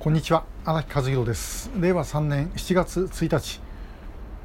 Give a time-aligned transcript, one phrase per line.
[0.00, 0.44] こんにちは。
[0.64, 1.72] 荒木和弘です。
[1.76, 3.60] 令和3年7月1日、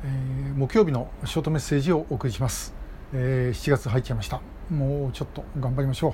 [0.04, 2.74] えー、木曜日のショートメッセージをお送りします、
[3.14, 4.42] えー、7月入っちゃいました。
[4.72, 6.14] もうちょっと頑張りましょう、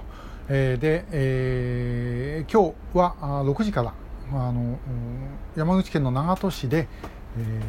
[0.49, 3.15] えー、で、えー、今日は
[3.45, 3.93] 6時から
[4.33, 4.77] あの
[5.55, 6.89] 山口県の長門市で、
[7.37, 7.61] え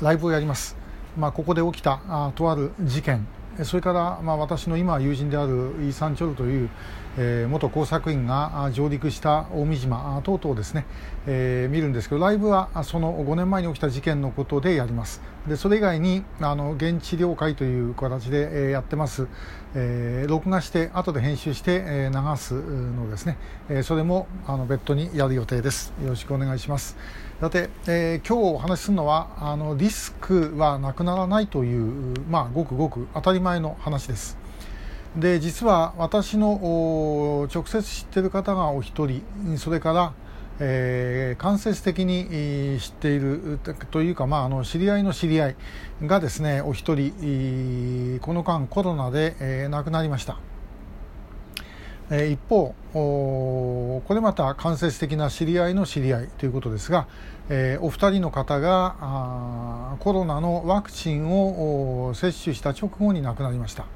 [0.00, 0.78] ー、ライブをやります。
[1.18, 3.28] まあ、ここで起きたあとある事件
[3.64, 6.70] それから、まあ、私の今友人であるイーサン・チョルという、
[7.18, 10.86] えー、元工作員が上陸した大三島等々ですね、
[11.26, 15.20] えー、見るんですけどライブはその5年前に起きた事件のことでやります。
[15.46, 19.26] でそれ以外にあの現地了解という形で、え、やってます、
[19.74, 23.36] えー、録画して後で編集して、え、流すのですね、
[23.68, 25.92] えー、それもあの別途にやる予定です。
[26.02, 26.96] よろしくお願いします。
[27.40, 34.41] さて、えー、今日お話しするのはあのリスクはなくならないという、まあ、ごくごく当たり前の話です。
[35.16, 39.22] で実は私の直接知ってる方がお一人
[39.58, 40.14] それから、
[40.58, 43.58] えー、間接的に知っている
[43.90, 45.56] というか、まあ、あの知り合いの知り合い
[46.04, 50.38] がですねお一人この間コロナで、えー、亡くなりました。
[52.10, 57.06] え一方これまた間接的な知り合いの知り合いということですが、
[57.48, 63.86] えお二人の方がコロナのワクチンを接種した直後に亡くなりました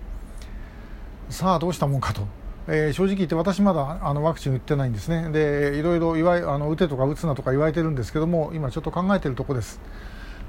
[1.28, 2.22] さあどうしたもんかと、
[2.68, 5.30] えー、正直言って私まだあのワクチン打ってないんですね。
[5.30, 9.80] でいろいろいわあの打てとか打つなとか言われてるんですけども今ちょっと考えてるとこです。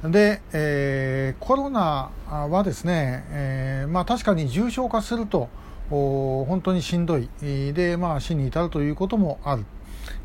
[0.04, 5.50] で、えー、コロナはですね、えー、まあ確かに重症化すると
[5.90, 7.30] 本当にしんどい。
[7.42, 9.66] で、まあ、死に至るということもある、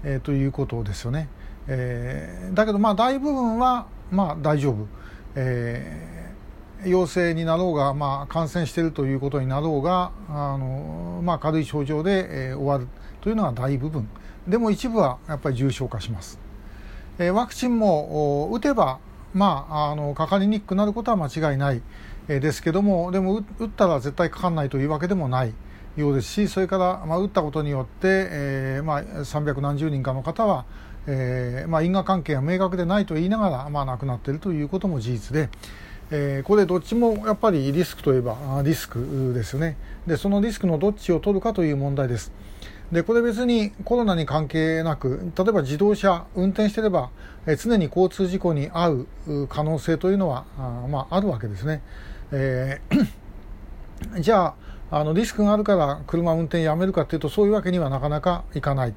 [0.04, 1.28] えー、ということですよね、
[1.68, 4.86] えー、だけどまあ大部分はまあ大丈夫、
[5.36, 6.31] えー、
[6.84, 12.88] 陽性になろうが、まあ、感染しているということになろうがあの、まあ、軽い症状で、えー、終わる
[13.20, 14.08] というのが大部分
[14.46, 16.38] でも一部はやっぱり重症化します、
[17.18, 18.98] えー、ワクチンも打てば
[19.34, 21.80] まあ、あのかかりにくくなることは間違いない、
[22.28, 25.54] えですけどもでも打ったら絶対かかんないというわけでもない
[25.96, 30.64] ようですしそれから、まあ、打ったことによって、えーまあ、300何十人かの方は、
[31.06, 35.48] えーまあ、因果関係が明確でないと言いながら、まあ、亡くなっているということも事実で。
[36.14, 42.32] えー、これどっちもやっぱりリスクといえばリスクですよねでそのリスクのどっちを取るかという問題です
[42.92, 47.08] でこれ別にコロナに関係なく例えば自動車運転してれば、
[47.46, 51.80] え常に交通事故に遭う可能性というのはあ,、まあ、あるわけですね。
[52.32, 54.54] えー、 じゃあ
[54.94, 58.94] あのリスクがあるから車運転やめるかというとそういうわけにはなかなかいかない、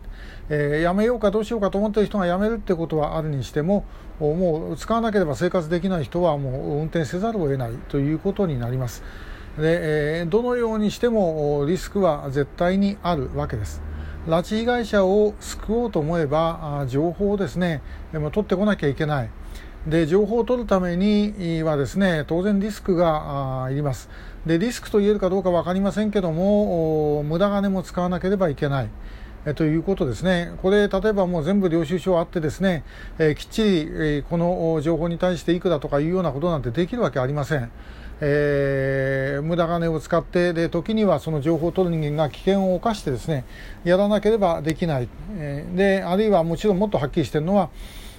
[0.50, 3.85] えー、やめようかどうしようかと思っている人がやめるってことはあるにしても
[4.19, 9.03] もう使わなければ生活できない人はもう運転せざるを得ないということになります。
[9.57, 13.81] で、えー、どのようにしてもリスクは絶対にあるわけです。
[14.27, 17.81] 拉致被害者を救おうと思えば情報をですね
[18.12, 19.29] 取ってこなきゃいけない。
[19.88, 24.09] で情報を取るためにはですね当然リスクがいります。
[24.46, 28.90] でリスクと言えるかどうか分かりませんけども無駄金も使わなければいけない。
[29.45, 32.84] えということですね、これ、例えばもう全部領収書あって、ですね、
[33.19, 37.69] えー、きっちり、え、この情報に対していくらとかいうようなことなんてできるわけありません。
[38.22, 43.44] えー、無駄金を使ってで時にはその情報を取る人間が危険を冒してですね
[43.84, 47.69] やらなければできない、え、であるいはもちろんもっとはっきりしているのは、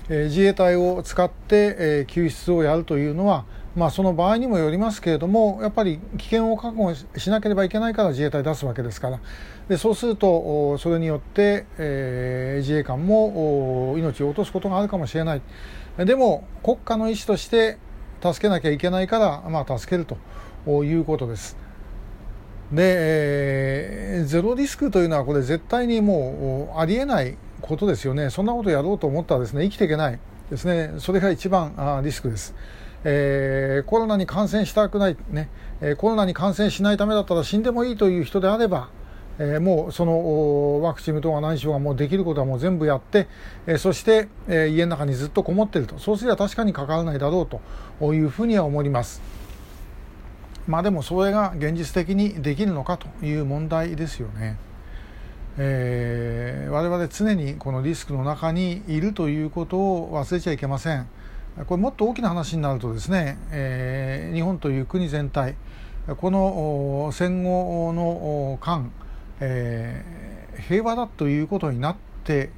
[0.09, 3.45] え、自衛隊を使って、え、救出をやるというのは、
[3.77, 9.21] まあ、その場合にもよりますけれどもやっぱり危険を確保しなければいけないから自衛隊出すわけですから
[9.69, 15.43] でそうするとそれによって、え、自衛官も命を落とすことがあるかもしれない
[15.99, 17.77] でも国家の意思として
[18.23, 21.57] 助けなきゃいけないから、まあ、助けるということです。
[22.73, 28.31] で、えー、ゼロリスクというのはこれ絶対にもうありえないことですよね。
[28.31, 30.19] そんなことやろうと思ったらですね、生きていけない
[30.51, 30.95] ですね。
[30.99, 32.55] それが一番あリスクです。
[33.05, 35.49] えー、コロナに感染したくない、ね、
[35.81, 38.89] えー、コロナに感染しないためだったら死んでもいいという人であれば、
[39.39, 43.29] えー、もうそのワクチンとか何しようがもうできることはもう全部やって、
[43.67, 47.47] え、そして、え、家の中にずっとこもっているとそうすれば確かにかからないだろう
[48.01, 49.23] というふうには思います。
[50.67, 54.57] まあでもそれが現実的にできるのかという問題ですよね。
[55.59, 61.09] えー、我々常にこのリスクの中にいるということを忘れちゃいけません。
[61.67, 65.55] これもっと大きな話になるとですね、えー、日本という国全体
[66.19, 68.93] この戦後の間、
[69.41, 72.51] えー、平和だということになって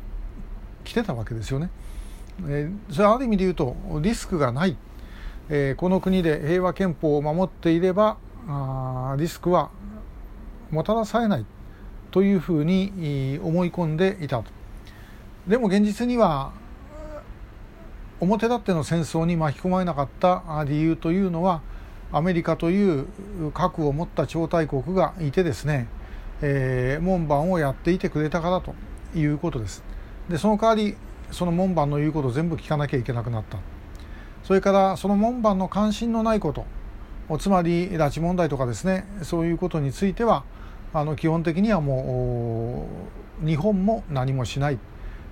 [0.85, 1.71] きてたわけですよね。
[2.47, 4.77] えー、それはある意味で言うとリスクがない、
[5.49, 8.17] えー、この国で平和憲法を守っていれば
[8.49, 9.71] あリスクは
[10.71, 11.47] もたらされない
[12.11, 14.51] というふうに思い込んでいたと。
[15.47, 16.53] でも現実には
[18.21, 21.63] 表立っての戦争に巻き込まれなかった理由というのは
[22.11, 23.07] アメリカという
[23.53, 25.89] 核を持った超大国がいてですね、
[26.43, 28.75] えー、門番をやっていてくれたからと
[29.17, 29.85] いうことです
[30.29, 30.97] でその代わり
[31.31, 33.59] その門番の言うことを全部聞かなきゃいけなくなった
[34.43, 40.45] それからその門番の関心のないことつまり拉致問題とかですねそういうことについては
[40.95, 42.89] あの基本的にはも
[43.43, 44.79] う日本も何もしない。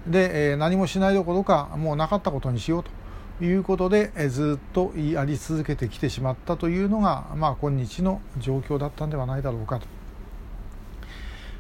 [0.07, 2.91] で、え、何もしないどころかもうなかったことにしようと。
[3.39, 9.87] いうことで、え、ずっとやり続けてきてしまったというのが、まあ、今日の状況だったんではないだろうかと。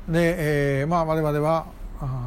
[0.08, 1.66] で、えーまあ、我々は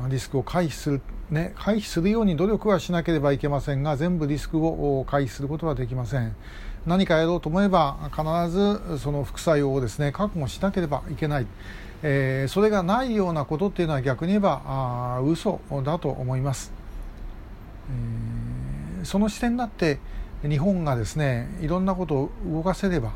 [0.09, 1.01] リスクを回避する、
[1.31, 6.35] ね、回避するように努力はしなければいけませんが全部リスクを回避することはできません。
[6.85, 11.47] 何かやろうと思えば必ずその副作用をですね覚悟しなければいけない、
[12.03, 16.71] えー、それがないようなことっていうのは逆に言えばあ嘘だと思います、
[18.99, 19.99] えー、その視点になって
[20.41, 23.13] 日本がですねいろんなことを動かせれば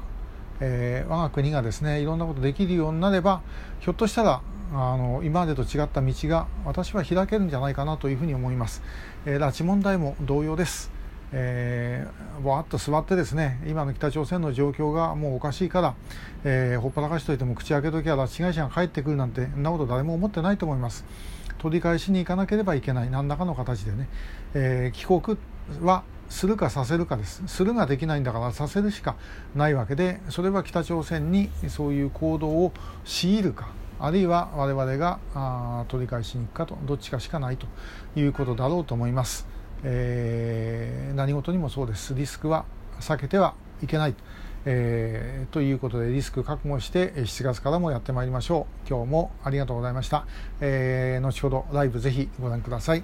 [0.60, 3.42] えー、我が国がですねいろんなことできるようになれば
[3.82, 8.82] ひょっとしたらあの今までと違った道が私は開けるんじゃないかなというふうに思います、
[9.26, 10.90] えー、拉致問題も同様です、
[11.36, 15.96] えー、わっと座ってですね今の北朝鮮の状況がもうおかしいから、
[16.44, 21.06] えー、ほっぱらかしといても口開けときゃ拉致被害者が帰ってくるなんてそんなこと誰も思ってないと思います。
[21.58, 23.10] 取り返しに行かなければいけない。
[23.10, 24.10] 何らかの形でね、
[24.54, 25.38] えー、帰国
[25.82, 27.42] はするかさせるかです。
[27.48, 29.16] するができないんだからさせるしか
[29.56, 32.74] ないわけでそれは北朝鮮にそういう行動を
[33.06, 33.70] 強いるか
[34.00, 37.68] あるいは我々があ取り返しに行くかとどっちかしかないと
[38.18, 39.48] いうことだろうと思います、
[39.84, 42.14] えー、何事にもそうです。
[42.16, 42.66] リスクは
[43.00, 44.16] 避けてはいけない、
[44.66, 48.90] えー、ということでリスク覚悟して7月からもやってまいりましょう。
[48.90, 50.26] 今日もありがとうございました、
[50.62, 53.04] えー、後ほどライブぜひご覧ください。